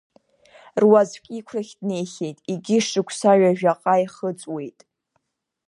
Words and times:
Руаӡәк 0.81 1.25
иқәрахь 1.37 1.73
днеихьеит, 1.79 2.37
егьи 2.51 2.79
шықәса 2.87 3.33
ҩажәаҟа 3.41 3.95
ихыҵуеит. 4.03 4.79